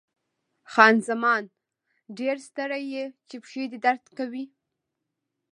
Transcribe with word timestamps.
خان 0.71 0.95
زمان: 1.09 1.43
ډېر 2.17 2.35
ستړی 2.47 2.83
یې، 2.93 3.05
چې 3.29 3.35
پښې 3.43 3.63
دې 3.71 3.77
درد 3.85 4.03
کوي؟ 4.17 4.45